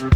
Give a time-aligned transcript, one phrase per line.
[0.00, 0.08] Hola,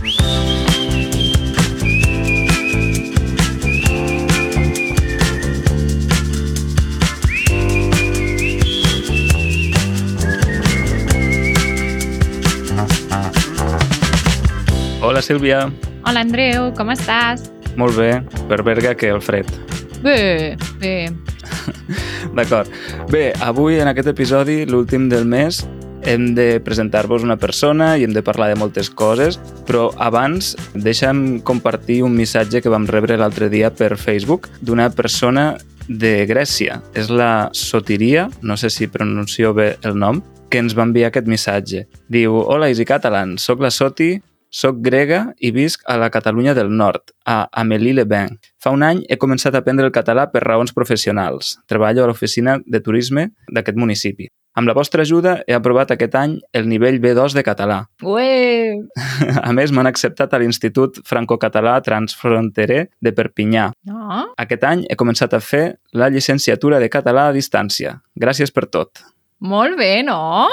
[15.21, 15.69] Sílvia.
[16.01, 17.53] Hola, Andreu, com estàs?
[17.77, 19.45] Molt bé, per Berga que el fred.
[20.01, 21.12] Bé, bé.
[22.39, 22.73] D'acord.
[23.12, 25.61] Bé, avui en aquest episodi, l'últim del mes,
[26.05, 29.37] hem de presentar-vos una persona i hem de parlar de moltes coses,
[29.67, 35.54] però abans deixa'm compartir un missatge que vam rebre l'altre dia per Facebook d'una persona
[35.88, 36.80] de Grècia.
[36.95, 41.27] És la Sotiria, no sé si pronuncio bé el nom, que ens va enviar aquest
[41.27, 41.87] missatge.
[42.09, 44.14] Diu, Hola, Easy Catalan, sóc la Soti,
[44.54, 48.38] soc grega i visc a la Catalunya del Nord, a Amélie-le-Bain.
[48.62, 51.56] Fa un any he començat a aprendre el català per raons professionals.
[51.66, 54.30] Treballo a l'oficina de turisme d'aquest municipi.
[54.54, 57.78] Amb la vostra ajuda he aprovat aquest any el nivell B2 de català.
[58.06, 58.76] Ué!
[59.48, 63.73] A més, m'han acceptat a l'Institut Franco-Català Transfronterer de Perpinyà.
[63.90, 64.20] No?
[64.39, 67.97] Aquest any he començat a fer la llicenciatura de català a distància.
[68.14, 69.03] Gràcies per tot.
[69.42, 70.47] Molt bé, no?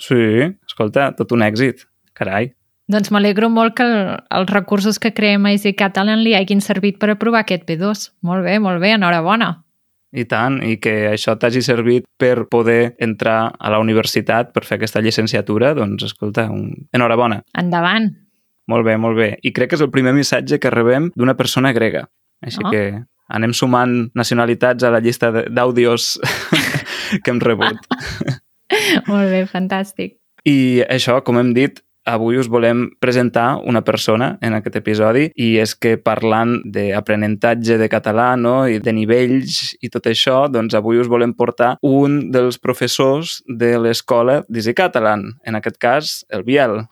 [0.00, 1.84] Sí, escolta, tot un èxit.
[2.16, 2.54] Carai.
[2.92, 3.98] Doncs m'alegro molt que el,
[4.32, 8.08] els recursos que creem a Easy Catalan li hagin servit per aprovar aquest B2.
[8.24, 9.52] Molt bé, molt bé, enhorabona.
[10.12, 14.76] I tant, i que això t'hagi servit per poder entrar a la universitat per fer
[14.76, 16.66] aquesta llicenciatura, doncs, escolta, un...
[16.92, 17.40] enhorabona.
[17.58, 18.10] Endavant.
[18.68, 19.30] Molt bé, molt bé.
[19.42, 22.04] I crec que és el primer missatge que rebem d'una persona grega.
[22.44, 22.70] Així Oh.
[22.70, 22.84] que
[23.32, 26.18] anem sumant nacionalitats a la llista d'àudios
[27.24, 27.80] que hem rebut.
[29.08, 30.18] molt bé, fantàstic.
[30.44, 35.56] I això, com hem dit, avui us volem presentar una persona en aquest episodi i
[35.62, 38.66] és que parlant d'aprenentatge de català no?
[38.66, 43.76] i de nivells i tot això, doncs avui us volem portar un dels professors de
[43.78, 46.82] l'escola d'Easy Catalan, en aquest cas, el Biel.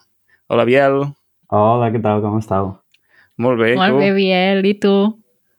[0.51, 1.03] Hola, Biel.
[1.51, 2.23] Hola, què tal?
[2.23, 2.77] Com estàu?
[3.41, 4.05] Molt bé, molt tu?
[4.05, 4.95] bé, Biel, i tu?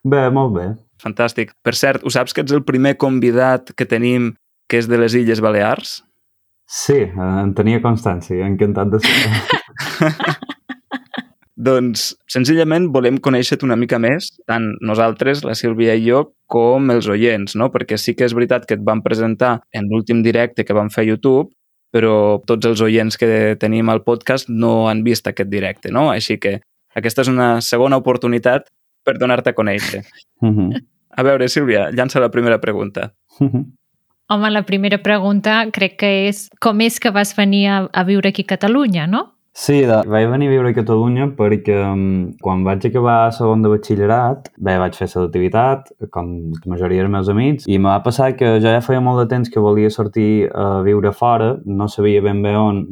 [0.07, 0.69] Bé, molt bé.
[1.01, 1.55] Fantàstic.
[1.65, 4.31] Per cert, ho saps que ets el primer convidat que tenim
[4.69, 5.99] que és de les Illes Balears?
[6.71, 7.11] Sí, eh,
[7.43, 9.17] en tenia constància, encantat de ser.
[11.61, 17.09] Doncs, senzillament, volem conèixer-te una mica més, tant nosaltres, la Sílvia i jo, com els
[17.11, 17.67] oients, no?
[17.73, 21.03] Perquè sí que és veritat que et vam presentar en l'últim directe que vam fer
[21.03, 21.51] a YouTube,
[21.91, 26.07] però tots els oients que tenim al podcast no han vist aquest directe, no?
[26.09, 26.61] Així que
[26.95, 28.71] aquesta és una segona oportunitat
[29.03, 30.05] per donar-te a conèixer.
[30.41, 30.71] Mhm.
[31.11, 33.11] A veure, Sílvia, llança la primera pregunta.
[34.31, 38.29] Home, la primera pregunta crec que és com és que vas venir a, a viure
[38.31, 39.25] aquí a Catalunya, no?
[39.51, 42.05] Sí, de, vaig venir a viure a Catalunya perquè um,
[42.39, 47.31] quan vaig acabar segon de batxillerat, bé, vaig fer selectivitat, com la majoria dels meus
[47.33, 50.47] amics, i me va passar que jo ja feia molt de temps que volia sortir
[50.55, 52.85] a viure fora, no sabia ben bé on,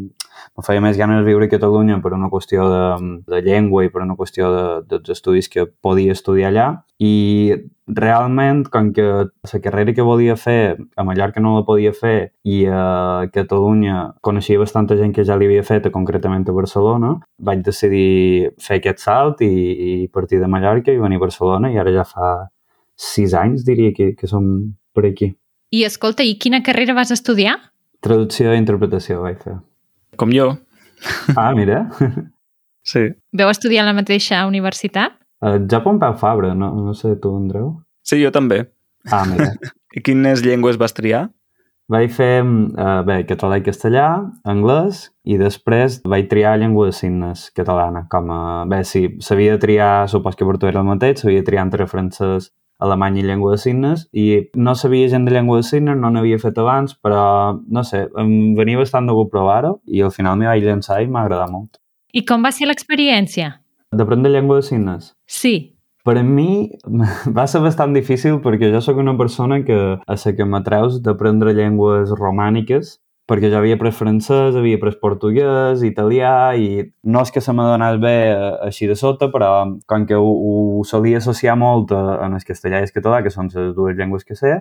[0.58, 2.84] me feia més ganes viure a Catalunya per una qüestió de,
[3.30, 6.70] de llengua i per una qüestió de, dels estudis que podia estudiar allà
[7.00, 7.56] i
[7.90, 12.66] realment, com que la carrera que volia fer a Mallorca no la podia fer i
[12.68, 18.80] a Catalunya coneixia bastanta gent que ja l'havia fet, concretament a Barcelona, vaig decidir fer
[18.80, 22.34] aquest salt i, i partir de Mallorca i venir a Barcelona i ara ja fa
[23.00, 25.34] sis anys, diria, que, que som per aquí.
[25.72, 27.56] I escolta, i quina carrera vas estudiar?
[28.04, 29.60] Traducció i interpretació vaig fer.
[30.20, 30.52] Com jo.
[31.36, 31.88] Ah, mira.
[32.90, 33.02] Sí.
[33.36, 35.14] Veu estudiar a la mateixa universitat?
[35.44, 37.68] Uh, ja Pompeu Fabra, no, no sé tu, Andreu?
[38.08, 38.64] Sí, jo també.
[39.12, 39.52] Ah, mira.
[39.98, 41.28] I quines llengües vas triar?
[41.90, 44.06] vaig fer, uh, bé, català i castellà,
[44.48, 48.04] anglès, i després vaig triar llengua de signes catalana.
[48.12, 51.66] Com a, bé, sí, sabia triar, supos que per tu era el mateix, sabia triar
[51.66, 55.98] entre francès, alemany i llengua de signes, i no sabia gent de llengua de signes,
[56.00, 60.14] no n'havia fet abans, però, no sé, em venia bastant de gust provar-ho, i al
[60.16, 61.82] final m'hi vaig llançar i m'ha agradat molt.
[62.14, 63.60] I com va ser l'experiència?
[63.94, 65.14] D'aprendre llengua de signes?
[65.28, 65.76] Sí.
[66.06, 66.72] Per a mi
[67.38, 71.54] va ser bastant difícil perquè jo sóc una persona que a la que m'atreus d'aprendre
[71.54, 72.98] llengües romàniques
[73.30, 78.00] perquè jo havia après francès, havia après portuguès, italià, i no és que se m'adonés
[78.02, 79.52] bé eh, així de sota, però
[79.88, 83.30] com que ho, ho solia associar molt a- en el castellà i el català, que
[83.30, 84.56] són les dues llengües que sé,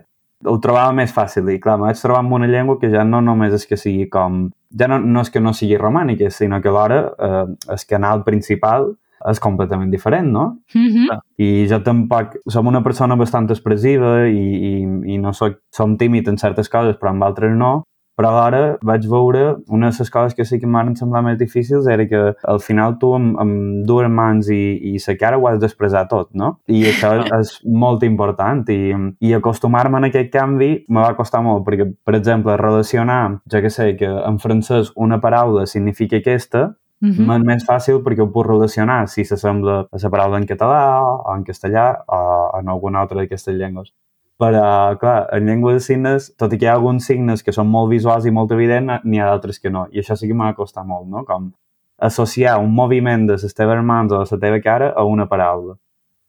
[0.47, 3.21] ho trobava més fàcil i clar, me vaig trobar amb una llengua que ja no
[3.25, 4.51] només és que sigui com...
[4.79, 8.93] Ja no, no és que no sigui romànica, sinó que alhora eh, el canal principal
[9.27, 10.45] és completament diferent, no?
[10.75, 11.21] Mm -hmm.
[11.39, 12.37] I jo tampoc...
[12.47, 15.59] Som una persona bastant expressiva i, i, i no soc...
[15.75, 17.83] Som tímid en certes coses, però en altres no.
[18.19, 21.87] Però alhora vaig veure una de les coses que sí que m'han semblat més difícils
[21.87, 22.23] era que
[22.53, 24.59] al final tu amb, amb dues mans i,
[24.91, 26.57] i la cara ho has d'expressar tot, no?
[26.67, 28.91] I això és, molt important i,
[29.23, 33.71] i acostumar-me a aquest canvi me va costar molt perquè, per exemple, relacionar, jo que
[33.71, 37.45] sé, que en francès una paraula significa aquesta Mm -hmm.
[37.47, 41.45] Més fàcil perquè ho puc relacionar si s'assembla a la paraula en català o en
[41.45, 43.93] castellà o en alguna altra d'aquestes llengües.
[44.39, 47.67] Però, clar, en llengua de signes, tot i que hi ha alguns signes que són
[47.73, 49.89] molt visuals i molt evidents, n'hi ha d'altres que no.
[49.91, 51.25] I això sí que m'ha costat molt, no?
[51.27, 51.51] Com
[51.99, 55.75] associar un moviment de les teves mans o de la teva cara a una paraula.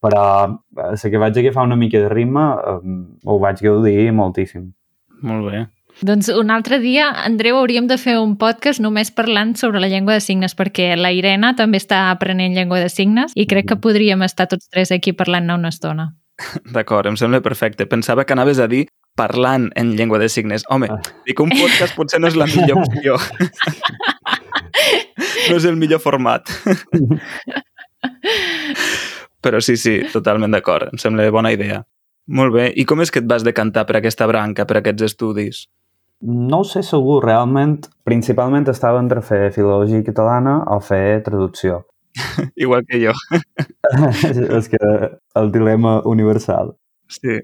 [0.01, 0.23] Però
[0.73, 2.45] la que vaig agafar una mica de ritme
[3.25, 4.71] ho vaig gaudir moltíssim.
[5.21, 5.67] Molt bé.
[6.01, 10.15] Doncs un altre dia, Andreu, hauríem de fer un podcast només parlant sobre la llengua
[10.15, 14.23] de signes, perquè la Irene també està aprenent llengua de signes i crec que podríem
[14.23, 16.13] estar tots tres aquí parlant-ne una estona.
[16.75, 17.87] D'acord, em sembla perfecte.
[17.89, 18.85] Pensava que anaves a dir
[19.19, 20.63] parlant en llengua de signes.
[20.69, 20.99] Home, ah.
[21.27, 23.17] dic un podcast potser no és la millor opció.
[25.49, 26.49] no és el millor format.
[29.43, 30.93] Però sí, sí, totalment d'acord.
[30.93, 31.83] Em sembla bona idea.
[32.29, 32.69] Molt bé.
[32.75, 35.63] I com és que et vas decantar per aquesta branca, per aquests estudis?
[36.21, 37.87] No ho sé segur, realment.
[38.05, 41.85] Principalment estava entre fer filologia catalana o fer traducció.
[42.55, 43.15] Igual que jo.
[44.59, 44.79] és que
[45.39, 46.75] el dilema universal.
[47.09, 47.39] Sí.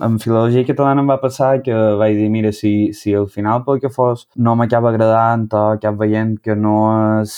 [0.00, 3.80] En filologia catalana em va passar que vaig dir, mira, si, si al final pel
[3.82, 6.76] que fos no m'acaba agradant o acab veient que no
[7.20, 7.34] és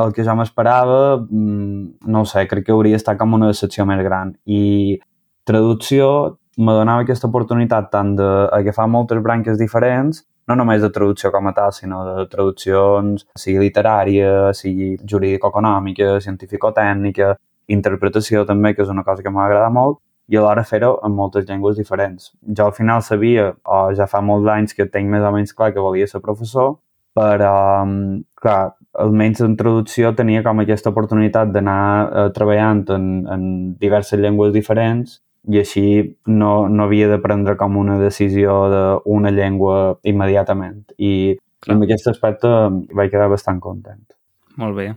[0.00, 4.00] el que jo m'esperava, mm, no sé, crec que hauria estat com una decepció més
[4.06, 4.32] gran.
[4.48, 4.98] I
[5.44, 6.08] traducció
[6.56, 11.54] me donava aquesta oportunitat tant d'agafar moltes branques diferents, no només de traducció com a
[11.56, 17.34] tal, sinó de traduccions, sigui literària, sigui jurídico-econòmica, científico-tècnica,
[17.72, 20.00] interpretació també, que és una cosa que m'agrada molt,
[20.32, 22.32] i alhora fer-ho en moltes llengües diferents.
[22.56, 25.72] Jo al final sabia, o ja fa molts anys que tinc més o menys clar
[25.74, 26.76] que volia ser professor,
[27.14, 33.44] però, mm, clar, almenys en traducció tenia com aquesta oportunitat d'anar eh, treballant en, en
[33.80, 35.84] diverses llengües diferents i així
[36.26, 40.84] no, no havia de prendre com una decisió d'una llengua immediatament.
[40.98, 41.76] I Clar.
[41.76, 42.48] en aquest aspecte
[42.94, 44.04] vaig quedar bastant content.
[44.60, 44.92] Molt bé.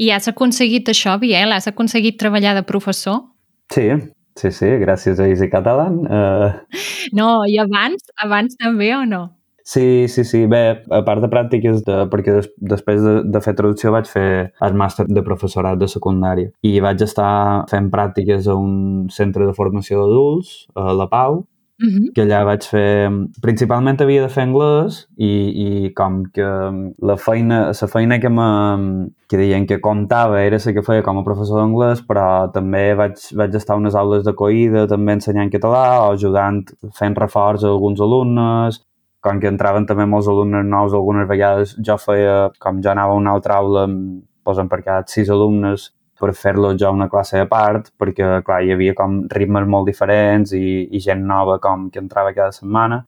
[0.00, 1.52] I has aconseguit això, Biel?
[1.52, 3.24] Has aconseguit treballar de professor?
[3.70, 3.90] Sí,
[4.38, 5.98] Sí, sí, gràcies a Easy Catalan.
[6.06, 6.78] Uh...
[7.16, 8.06] No, i abans?
[8.24, 9.24] Abans també o no?
[9.64, 10.46] Sí, sí, sí.
[10.50, 14.30] Bé, a part de pràctiques, de, perquè des, després de, de fer traducció vaig fer
[14.66, 19.56] el màster de professorat de secundària i vaig estar fent pràctiques a un centre de
[19.56, 21.44] formació d'adults, a la Pau,
[21.80, 22.12] uh -huh.
[22.14, 23.10] que allà vaig fer...
[23.42, 25.30] Principalment havia de fer anglès i,
[25.66, 26.48] i com que
[27.02, 31.18] la feina, la feina que, me, que deien que comptava era la que feia com
[31.18, 36.12] a professor d'anglès, però també vaig, vaig estar unes aules d'acollida, també ensenyant català o
[36.12, 36.64] ajudant,
[36.98, 38.80] fent reforç a alguns alumnes,
[39.20, 43.20] com que entraven també molts alumnes nous, algunes vegades jo feia, com jo anava a
[43.20, 43.86] una altra aula,
[44.44, 45.90] posen per cada sis alumnes,
[46.20, 50.52] per fer-lo jo una classe a part, perquè, clar, hi havia com ritmes molt diferents
[50.56, 53.04] i, i gent nova com que entrava cada setmana.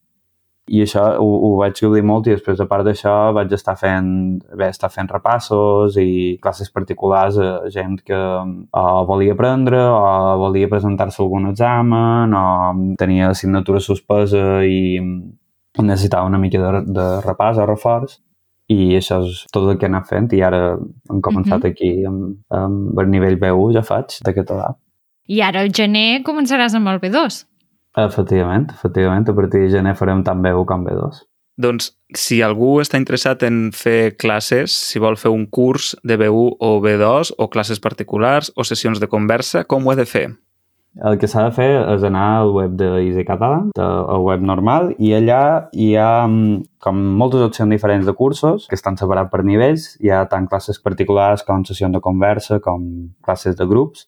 [0.63, 4.07] I això ho, ho vaig gaudir molt i després, a part d'això, vaig estar fent,
[4.55, 10.71] bé, estar fent repassos i classes particulars a gent que o volia aprendre o volia
[10.71, 12.45] presentar-se algun examen o
[13.01, 14.79] tenia assignatura suspesa i
[15.81, 18.19] necessitava una mica de, de repàs o reforç
[18.71, 21.71] i això és tot el que he anat fent i ara hem començat uh -huh.
[21.71, 24.75] aquí amb, amb el nivell B1 ja faig de català.
[25.27, 27.45] I ara al gener començaràs amb el B2.
[27.97, 31.21] Efectivament, efectivament, a partir de gener farem tant B1 com B2.
[31.55, 36.55] Doncs si algú està interessat en fer classes, si vol fer un curs de B1
[36.59, 40.31] o B2 o classes particulars o sessions de conversa, com ho ha de fer?
[41.01, 44.91] El que s'ha de fer és anar al web de Easy Catalan, al web normal,
[45.01, 49.41] i allà hi ha mm, com moltes opcions diferents de cursos que estan separats per
[49.47, 49.87] nivells.
[50.05, 52.85] Hi ha tant classes particulars com sessions de conversa, com
[53.25, 54.05] classes de grups.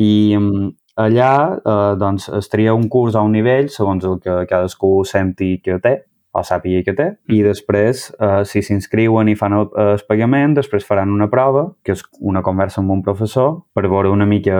[0.00, 0.72] I mm,
[1.04, 5.58] allà eh, doncs, es tria un curs a un nivell segons el que cadascú senti
[5.60, 5.98] que té
[6.34, 7.44] o sàpiga que té, i mm.
[7.46, 12.02] després, eh, si s'inscriuen i fan el, el pagament, després faran una prova, que és
[12.20, 14.56] una conversa amb un professor, per veure una mica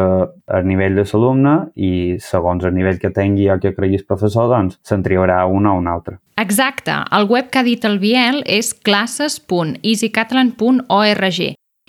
[0.54, 4.78] el nivell de l'alumne i segons el nivell que tingui o que creguis professor, doncs
[4.86, 6.18] se'n triarà un o un altre.
[6.40, 6.92] Exacte.
[7.14, 11.40] El web que ha dit el Biel és classes.easycatalan.org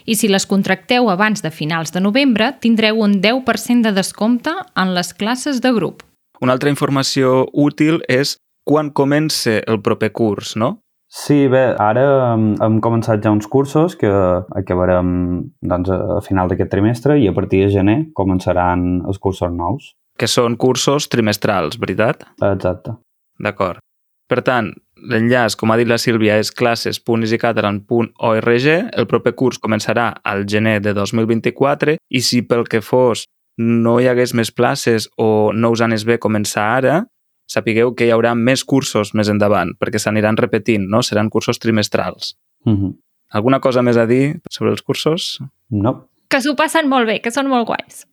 [0.05, 4.93] i si les contracteu abans de finals de novembre, tindreu un 10% de descompte en
[4.93, 6.03] les classes de grup.
[6.41, 10.81] Una altra informació útil és quan comença el proper curs, no?
[11.15, 14.10] Sí, bé, ara hem començat ja uns cursos que
[14.57, 19.93] acabarem doncs, a final d'aquest trimestre i a partir de gener començaran els cursos nous.
[20.19, 22.25] Que són cursos trimestrals, veritat?
[22.41, 22.91] Exacte.
[23.39, 23.79] D'acord.
[24.27, 28.67] Per tant, l'enllaç, com ha dit la Sílvia, és classes.easycatalan.org.
[28.98, 33.25] El proper curs començarà al gener de 2024 i si pel que fos
[33.62, 37.05] no hi hagués més places o no us anés bé començar ara,
[37.47, 41.01] sapigueu que hi haurà més cursos més endavant, perquè s'aniran repetint, no?
[41.03, 42.35] Seran cursos trimestrals.
[42.65, 42.97] Mm -hmm.
[43.31, 45.39] Alguna cosa més a dir sobre els cursos?
[45.69, 46.07] No.
[46.29, 48.05] Que s'ho passen molt bé, que són molt guais.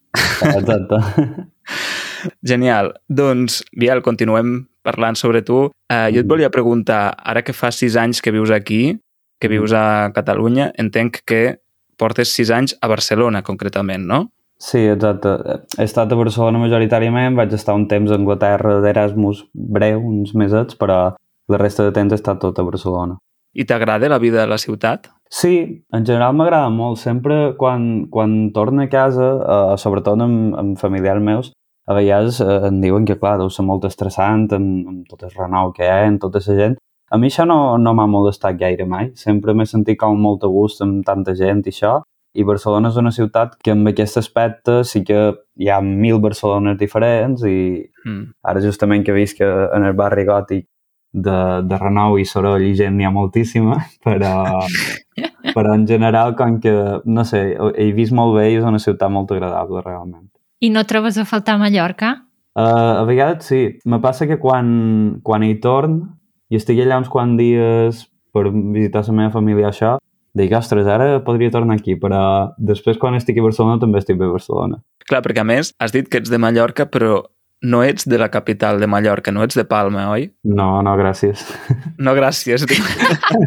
[0.42, 0.96] Exacte.
[2.50, 2.92] Genial.
[3.08, 5.70] Doncs, Biel, continuem parlant sobre tu.
[5.92, 8.98] Uh, jo et volia preguntar, ara que fa sis anys que vius aquí,
[9.40, 11.58] que vius a Catalunya, entenc que
[11.96, 14.32] portes sis anys a Barcelona, concretament, no?
[14.62, 15.32] Sí, exacte.
[15.74, 20.76] He estat a Barcelona majoritàriament, vaig estar un temps a Anglaterra d'Erasmus breu, uns mesets,
[20.78, 20.98] però
[21.50, 23.18] la resta de temps he estat tot a Barcelona.
[23.58, 25.10] I t'agrada la vida a la ciutat?
[25.28, 27.00] Sí, en general m'agrada molt.
[27.02, 31.50] Sempre quan, quan torno a casa, eh, sobretot amb, amb familiars meus,
[31.90, 35.34] a vegades eh, em diuen que, clar, deu ser molt estressant amb, amb tot el
[35.34, 36.78] renou que hi ha, amb tota la gent.
[37.12, 39.10] A mi això no, no m'ha molestat gaire mai.
[39.18, 41.98] Sempre m'he sentit com molt a gust amb tanta gent i això.
[42.34, 46.78] I Barcelona és una ciutat que amb aquest aspecte sí que hi ha mil Barcelones
[46.80, 48.32] diferents i Mm.
[48.42, 50.64] ara justament que visc en el barri gòtic
[51.12, 54.32] de, de renou i soroll i gent n'hi ha moltíssima, però,
[55.56, 56.72] però en general, com que,
[57.04, 57.44] no sé,
[57.76, 60.30] he vist molt bé i és una ciutat molt agradable, realment.
[60.60, 62.14] I no trobes a faltar Mallorca?
[62.54, 63.78] Uh, a vegades sí.
[63.84, 66.00] Me passa que quan, quan hi torn
[66.52, 69.96] i estic allà uns quants dies per visitar la meva família això,
[70.38, 72.22] dic, ostres, ara podria tornar aquí, però
[72.58, 74.80] després quan estic a Barcelona també estic bé a Barcelona.
[75.08, 77.22] Clar, perquè a més has dit que ets de Mallorca, però
[77.62, 80.26] no ets de la capital de Mallorca, no ets de Palma, oi?
[80.42, 81.44] No, no, gràcies.
[82.02, 82.64] No, gràcies.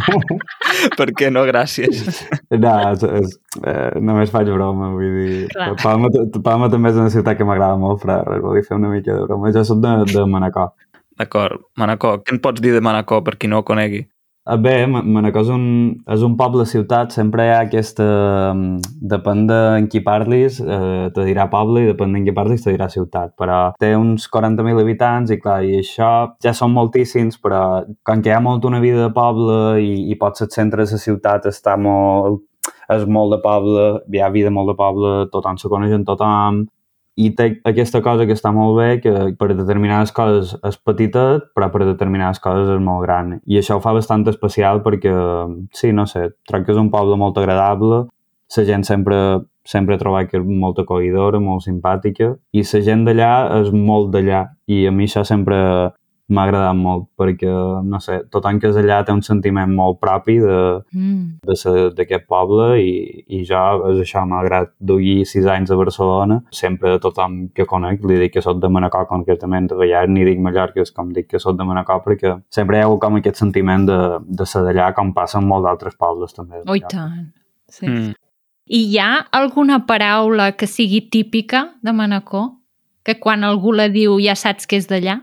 [0.99, 2.23] per què no, gràcies?
[2.55, 5.41] No, és, és, eh, només faig broma, vull dir...
[5.51, 5.73] Clar.
[5.83, 9.11] Palma, Palma també és una ciutat que m'agrada molt, però res, volia fer una mica
[9.11, 9.51] de broma.
[9.55, 10.71] Jo soc de, de Manacor.
[11.19, 11.67] D'acord.
[11.79, 12.23] Manacor.
[12.23, 14.05] Què en pots dir de Manacor per qui no ho conegui?
[14.47, 15.63] Ah, Bé, Ma- Manacor és un,
[16.13, 18.05] és un poble-ciutat, sempre hi ha aquesta...
[18.53, 22.61] mm, Depèn de en qui parlis, eh, te dirà poble, i depèn d'en qui parlis,
[22.61, 23.33] te dirà ciutat.
[23.41, 26.11] Però té uns 40.000 habitants i, clar, i això
[26.45, 27.63] ja són moltíssims, però
[28.05, 30.93] com que hi ha molt una vida de poble i, i potser el centre de
[30.93, 32.43] la ciutat està molt...
[32.93, 33.83] és molt de poble,
[34.13, 36.65] hi ha vida molt de poble, tothom se coneix amb tothom,
[37.15, 41.69] i té aquesta cosa que està molt bé, que per determinades coses és petitet, però
[41.71, 43.37] per determinades coses és molt gran.
[43.47, 45.13] I això ho fa bastant especial perquè,
[45.71, 48.03] sí, no sé, trobo que és un poble molt agradable,
[48.55, 49.17] la gent sempre,
[49.63, 53.31] sempre he trobat que és molt acollidora, molt simpàtica, i la gent d'allà
[53.61, 55.57] és molt d'allà, i a mi això sempre
[56.27, 57.51] m'ha agradat molt, perquè,
[57.85, 61.39] no sé, tothom que és allà té un sentiment molt propi de, Mm.
[61.45, 61.55] de
[61.95, 66.99] d'aquest poble i, i jo, és això, malgrat duir sis anys a Barcelona, sempre a
[66.99, 70.81] tothom que conec li dic que sóc de Manacor concretament, de vegades ni dic Mallorca,
[70.81, 73.99] és com dic que sóc de Manacor perquè sempre hi ha com aquest sentiment de,
[74.25, 76.63] de ser d'allà com passa en molts altres pobles també.
[76.63, 77.33] de Oh, i tant.
[77.69, 77.87] Sí.
[77.87, 78.13] Mm.
[78.65, 82.55] I hi ha alguna paraula que sigui típica de Manacor?
[83.05, 85.19] Que quan algú la diu ja saps que és d'allà?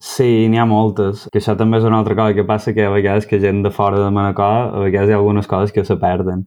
[0.00, 1.26] Sí, n'hi ha moltes.
[1.32, 3.70] Que això també és una altra cosa que passa, que a vegades que gent de
[3.74, 6.46] fora de Manacor, a vegades hi ha algunes coses que se perden.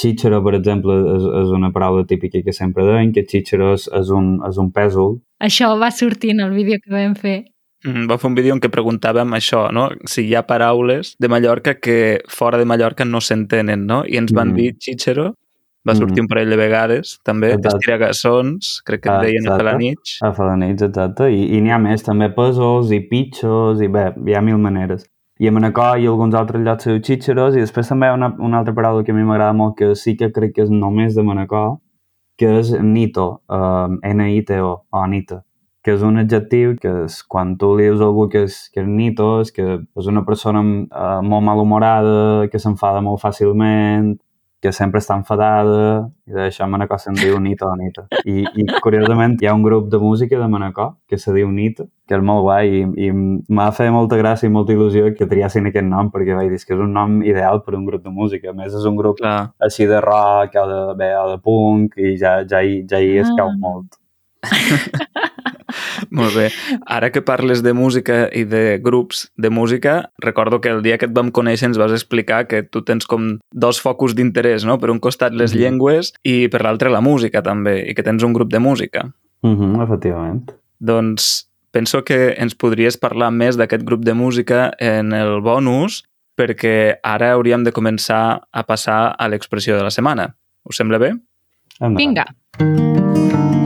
[0.00, 4.10] Xíxero, per exemple, és, és una paraula típica que sempre deien, que xíxero és, és,
[4.14, 7.38] un, és un pèsol, Això va sortir en el vídeo que vam fer.
[7.86, 9.86] Mm, Va fer un vídeo en què preguntàvem això, no?
[10.04, 14.02] Si hi ha paraules de Mallorca que fora de Mallorca no s'entenen, no?
[14.04, 14.56] I ens van Mm.
[14.56, 15.34] dir xíxero,
[15.88, 16.24] va sortir Mm.
[16.24, 17.76] un parell de vegades, també, Exacte.
[17.78, 19.64] estiragassons, crec que et Ah, deien a exacte.
[19.64, 20.18] Felanitx.
[20.22, 21.30] A Felanitx, exacte.
[21.32, 25.06] I, i n'hi ha més, també pèsols i pitxos, i bé, hi ha mil maneres.
[25.40, 28.14] I a Manacor i alguns altres llocs se diu xíxeros, i després també hi ha
[28.14, 30.70] una, una altra paraula que a mi m'agrada molt, que sí que crec que és
[30.70, 31.78] només de Manacor,
[32.36, 35.42] que és nito, um, N-I-T-O, o nita,
[35.82, 38.80] que és un adjectiu que és, quan tu li dius a algú que és, que
[38.82, 44.18] és nito, és que és una persona uh, molt malhumorada, que s'enfada molt fàcilment,
[44.62, 48.04] que sempre està enfadada, i d'això a Manacor se'n diu Nita o Nita.
[48.28, 51.84] I, I, curiosament, hi ha un grup de música de Manacor que se diu Nita,
[52.06, 55.66] que és molt guai, i, i m'ha fet molta gràcia i molta il·lusió que triassin
[55.70, 58.10] aquest nom, perquè vaig dir "És que és un nom ideal per un grup de
[58.10, 58.50] música.
[58.50, 59.50] A més, és un grup Clar.
[59.60, 63.16] així de rock o de, bé, o de punk, i ja, ja, hi, ja hi
[63.24, 63.56] escau Ah.
[63.58, 63.96] molt.
[66.10, 66.48] Molt bé.
[66.86, 71.06] Ara que parles de música i de grups de música, recordo que el dia que
[71.06, 74.78] et vam conèixer ens vas explicar que tu tens com dos focus d'interès, no?
[74.78, 75.60] Per un costat les Mhm.
[75.60, 79.12] llengües i per l'altre la música també, i que tens un grup de música.
[79.42, 80.52] Mm -hmm, efectivament.
[80.78, 86.04] Doncs penso que ens podries parlar més d'aquest grup de música en el bonus,
[86.36, 90.36] perquè ara hauríem de començar a passar a l'expressió de la setmana.
[90.64, 91.14] Us sembla bé?
[91.80, 91.96] Endavant.
[91.96, 93.59] Vinga.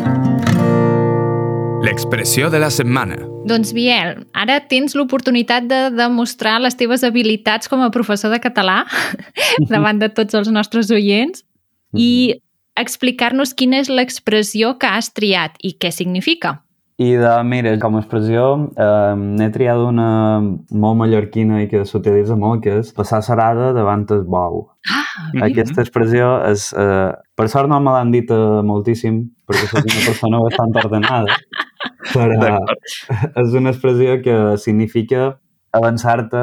[1.84, 3.18] L'expressió de la setmana.
[3.44, 8.78] Doncs, Biel, ara tens l'oportunitat de demostrar les teves habilitats com a professor de català
[9.72, 11.44] davant de tots els nostres oients
[11.92, 12.40] i
[12.80, 16.62] explicar-nos quina és l'expressió que has triat i què significa.
[16.96, 18.42] I de, mira, com a expressió,
[18.78, 24.06] eh, n'he triat una molt mallorquina i que s'utilitza molt, que és passar serada davant
[24.14, 24.68] el bou.
[24.86, 25.48] Ah, mira.
[25.48, 26.68] Aquesta expressió és...
[26.70, 31.38] Eh, per sort no me l'han dit eh, moltíssim, perquè soc una persona bastant ordenada,
[32.14, 32.90] però D'acord.
[33.44, 35.34] és una expressió que significa
[35.74, 36.40] avançar-te...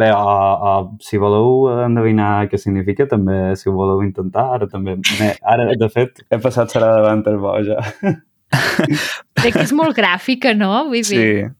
[0.00, 4.96] Bé, o, o si voleu endevinar què significa, també, si ho voleu intentar, ara també...
[5.44, 7.78] Ara, de fet, he passat serà davant el bo, ja.
[9.40, 10.86] crec que és molt gràfica, no?
[10.88, 11.50] Vull dir,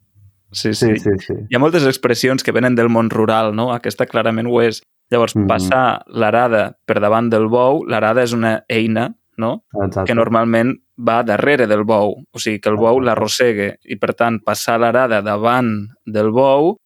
[0.53, 0.73] Sí.
[0.73, 0.89] Sí, sí.
[0.93, 1.35] Sí, sí, sí.
[1.49, 3.71] Hi ha moltes expressions que venen del món rural, no?
[3.73, 4.83] Aquesta clarament ho és.
[5.13, 5.47] Llavors, Mhm.
[5.49, 9.63] passar l'arada per davant del bou, l'arada és una eina, no?
[9.73, 10.11] Exacte.
[10.11, 10.75] que normalment
[11.09, 15.23] va darrere del bou, o sigui que el bou l'arrossegue i per tant passar l'arada
[15.23, 15.73] davant
[16.07, 16.77] del bou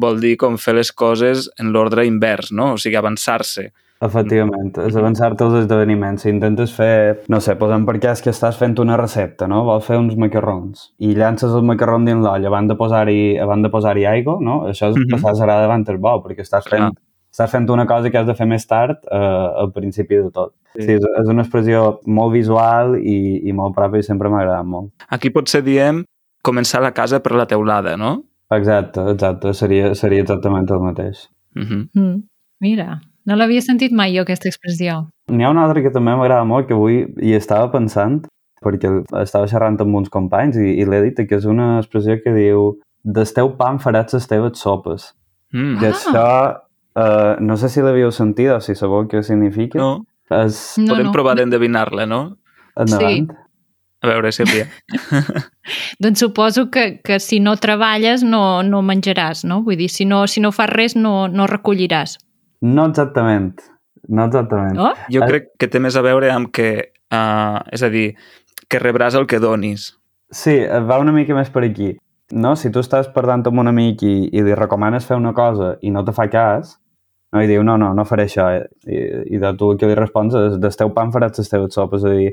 [0.00, 2.72] vol dir com fer les coses en l'ordre invers, no?
[2.74, 3.70] O sigui, avançar-se.
[4.00, 6.22] Efectivament, és avançar-te als esdeveniments.
[6.24, 9.60] Si intentes fer, no sé, posem per cas que estàs fent una recepta, no?
[9.66, 13.68] Vols fer uns macarrons i llances el macarró dins l'olla abans de posar-hi abans de
[13.68, 14.62] posar-hi aigua, no?
[14.70, 15.10] Això és Mhm.
[15.18, 16.96] passar serà davant el bou, perquè estàs fent,
[17.30, 19.18] estàs fent una cosa que has de fer més tard eh,
[19.62, 20.54] al principi de tot.
[20.74, 20.84] Sí.
[20.84, 24.66] Sí, és, és una expressió molt visual i, i molt pròpia i sempre m'ha agradat
[24.66, 24.90] molt.
[25.10, 26.04] Aquí potser diem
[26.46, 28.16] començar la casa per la teulada, no?
[28.54, 31.28] Exacte, exacte, seria, seria exactament el mateix.
[31.56, 31.88] Uh -huh.
[31.94, 32.22] Mm,
[32.60, 35.06] mira, no l'havia sentit mai jo, aquesta expressió.
[35.30, 38.26] N'hi ha una altra que també m'agrada molt, que avui hi estava pensant,
[38.64, 42.32] perquè estava xerrant amb uns companys i, i l'he dit, que és una expressió que
[42.32, 45.14] diu del teu pa en faràs les teves sopes.
[45.52, 45.78] Mm.
[45.78, 46.26] Que això,
[46.96, 49.78] eh, no sé si l'havíeu sentit o si sabeu què significa.
[49.78, 50.06] No?
[50.30, 51.12] És No, Podem no.
[51.12, 52.36] provar d'endevinar-la, no?
[52.80, 53.30] endavant.
[54.00, 54.64] A veure, Sílvia.
[56.00, 59.60] Doncs suposo que, que si no treballes no, no menjaràs, no?
[59.66, 62.16] Vull dir, si no, si no fas res no, no recolliràs.
[62.64, 63.60] No exactament.
[64.08, 64.74] No exactament.
[64.78, 64.92] No?
[65.12, 65.28] Jo Eh.
[65.28, 66.92] crec que té més a veure amb que...
[67.12, 68.14] Uh, és a dir,
[68.70, 69.90] que rebràs el que donis.
[70.30, 71.96] Sí, va una mica més per aquí.
[72.32, 72.54] No?
[72.56, 75.90] Si tu estàs parlant amb un amic i, i li recomanes fer una cosa i
[75.90, 76.76] no te fa cas,
[77.32, 77.42] no?
[77.42, 78.50] i diu, no, no, no faré això.
[78.54, 78.68] eh?
[78.86, 79.00] I,
[79.36, 81.74] i de tu el que li respons és, del teu pa en faràs les teves
[81.74, 82.04] sopes.
[82.04, 82.30] És a dir,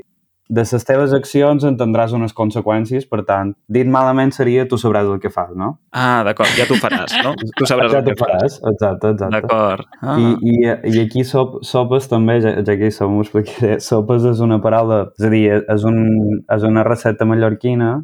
[0.48, 5.18] de les teves accions entendràs unes conseqüències, per tant, dit malament seria tu sabràs el
[5.20, 5.74] que fas, no?
[5.92, 7.34] Ah, d'acord, ja t'ho faràs, no?
[7.58, 8.56] Tu sabràs ja el que t'ho faràs.
[8.70, 9.34] Exacte, exacte.
[9.34, 9.84] D'acord.
[10.00, 10.16] Ah.
[10.16, 10.54] I, i,
[10.94, 14.56] I aquí sop, sopes també, ja, ja que hi som, ho explicaré, sopes és una
[14.64, 16.00] paraula, és a dir, és, un,
[16.56, 17.98] és una recepta mallorquina,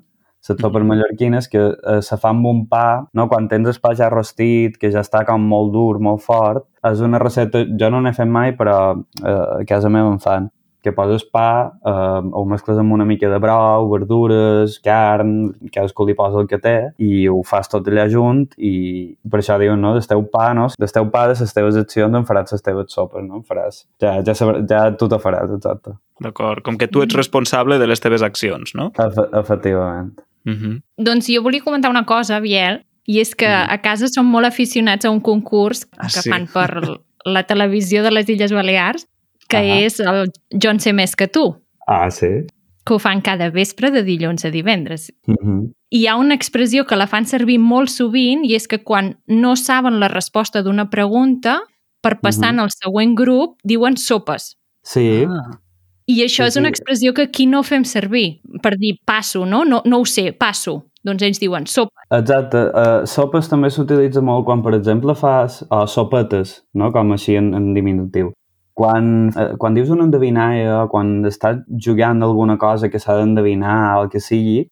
[0.49, 0.89] les sopes Mhm.
[0.89, 3.29] mallorquines que eh, se fa amb un pa, no?
[3.29, 7.01] quan tens el pa ja rostit, que ja està com molt dur, molt fort, és
[7.01, 10.51] una recepta, jo no n'he fet mai, però eh, a casa meva en fan,
[10.85, 16.13] que poses pa, eh, ho mescles amb una mica de brou, verdures, carn, cadascú li
[16.15, 19.95] posa el que té, i ho fas tot allà junt, i per això diuen, no?,
[19.95, 22.93] del teu pa, no?, del teu pa, de les teves accions, en faràs les teves
[22.93, 23.87] sopes, no?, en faràs.
[23.99, 25.97] Ja, ja, sabrà, ja tu te faràs, exacte.
[26.21, 28.91] D'acord, com que tu ets responsable de les teves accions, no?
[28.99, 30.13] Efe, efectivament.
[30.47, 30.83] Uh -huh.
[30.99, 33.71] Doncs jo volia comentar una cosa, Biel, i és que Mhm.
[33.71, 36.31] a casa som molt aficionats a un concurs Ah, que sí?
[36.31, 39.07] fan per la televisió de les Illes Balears,
[39.49, 39.85] que Ahà.
[39.85, 40.31] és el
[40.63, 42.47] Jo en sé més que tu, Ah, sí?
[42.85, 45.13] que ho fan cada vespre de dilluns a divendres.
[45.27, 45.73] Mm -hmm.
[45.91, 49.19] I hi ha una expressió que la fan servir molt sovint i és que quan
[49.27, 51.61] no saben la resposta d'una pregunta,
[52.03, 52.61] per passar Mhm.
[52.61, 54.57] al següent grup, diuen sopes.
[54.83, 55.61] Sí, Ah.
[56.07, 59.65] I això Sí, és una expressió que aquí no fem servir per dir passo, no?
[59.65, 60.83] No, no ho sé, passo.
[61.05, 62.05] Doncs ells diuen sopa.
[62.17, 62.61] Exacte.
[62.73, 66.91] Uh, sopes també s'utilitza molt quan, per exemple, fas uh, sopetes, no?
[66.93, 68.33] com així en, en diminutiu.
[68.77, 73.99] Quan, uh, quan dius una endevinalla o quan estàs jugant alguna cosa que s'ha d'endevinar
[73.99, 74.65] o el que sigui,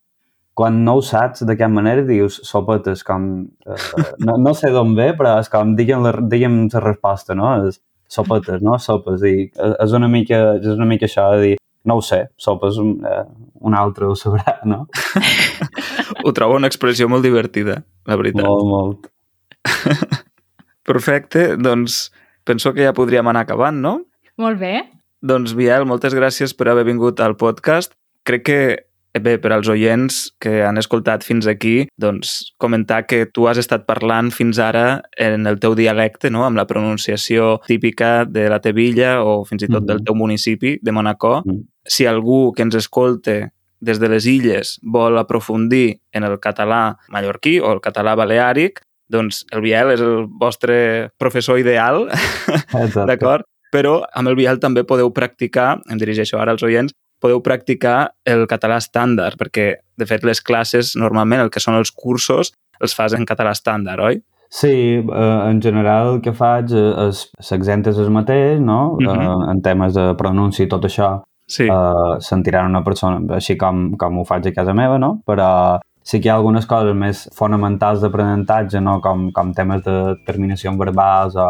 [0.56, 3.28] quan no ho saps de cap manera dius sopetes, com...
[3.68, 7.52] Uh, no, no sé d'on ve, però és com, digue'm la, digue'm la resposta, no?
[7.68, 7.80] És
[8.12, 8.76] sopetes, no?
[8.82, 9.24] Sopes.
[9.24, 11.56] I eh, és una mica, és una mica això de dir,
[11.88, 13.24] no ho sé, sopes, un, uh,
[13.66, 14.84] un altre ho sabrà, no?
[16.22, 18.44] Ho trobo una expressió molt divertida, la veritat.
[18.46, 19.08] Molt, molt.
[20.88, 22.12] Perfecte, doncs
[22.46, 23.96] penso que ja podríem anar acabant, no?
[24.38, 24.76] Molt bé.
[25.22, 27.96] Doncs, Biel, moltes gràcies per haver vingut al podcast.
[28.26, 28.80] Crec que, eh,
[29.20, 33.84] bé, per als oients que han escoltat fins aquí, doncs comentar que tu has estat
[33.84, 36.46] parlant fins ara en el teu dialecte, no?
[36.46, 39.86] amb la pronunciació típica de la Tevilla o fins i tot Mhm.
[39.86, 41.42] del teu municipi, de Monacó.
[41.44, 41.60] Mhm.
[41.84, 47.60] Si algú que ens escolte des de les illes vol aprofundir en el català mallorquí
[47.60, 52.08] o el català baleàric, doncs el Biel és el vostre professor ideal.
[53.06, 53.44] D'acord?
[53.72, 56.92] Però amb el Biel també podeu practicar, em dirigeixo ara als oients,
[57.22, 61.94] podeu practicar el català estàndard, perquè, de fet, les classes, normalment, el que són els
[61.94, 64.22] cursos, els fas en català estàndard, oi?
[64.52, 68.98] Sí, eh, en general el que faig eh, és és el mateix, no?
[69.00, 69.08] Mhm.
[69.08, 71.22] eh, en temes de pronunci i tot això.
[71.52, 71.66] Sí.
[71.68, 75.18] uh, sentiran una persona, així com, com ho faig a casa meva, no?
[75.26, 79.00] Però sí que hi ha algunes coses més fonamentals d'aprenentatge, no?
[79.00, 81.48] com, com temes de terminacions verbals o,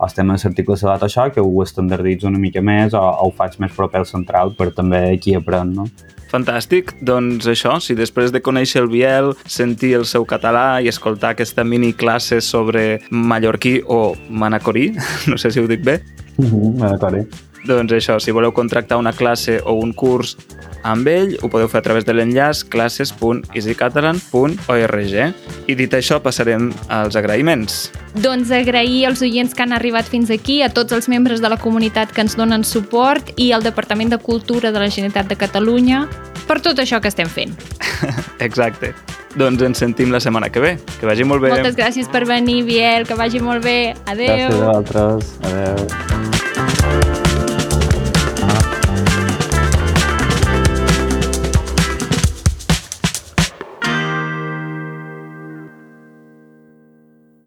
[0.00, 3.34] o els temes d'articles de això, que ho estandarditzo una mica més o, o ho
[3.36, 5.86] faig més proper al central per també qui aprèn, no?
[6.30, 11.34] Fantàstic, doncs això, si després de conèixer el Biel, sentir el seu català i escoltar
[11.34, 14.92] aquesta mini classe sobre mallorquí o manacorí,
[15.30, 16.00] no sé si ho dic bé,
[16.40, 17.49] Uh -huh, D'acord.
[17.66, 20.36] Doncs això, si voleu contractar una classe o un curs
[20.82, 25.34] amb ell, ho podeu fer a través de l'enllaç classes.easycatalan.org.
[25.68, 27.90] I dit això, passarem als agraïments.
[28.16, 31.58] Doncs agrair als oients que han arribat fins aquí, a tots els membres de la
[31.60, 36.08] comunitat que ens donen suport i al Departament de Cultura de la Generalitat de Catalunya
[36.48, 37.54] per tot això que estem fent.
[38.46, 38.94] Exacte.
[39.38, 40.78] Doncs ens sentim la setmana que ve.
[40.98, 41.50] Que vagi molt bé.
[41.54, 43.94] Moltes gràcies per venir, Biel, que vagi molt bé.
[44.10, 44.48] Adéu.
[44.48, 45.38] Gràcies a vosaltres.
[45.52, 47.08] Adéu.